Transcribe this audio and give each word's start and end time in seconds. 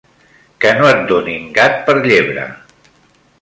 Què 0.63 0.71
no 0.79 0.87
et 0.93 1.03
donin 1.11 1.45
gat 1.59 1.77
per 1.91 1.97
llebre. 2.07 2.47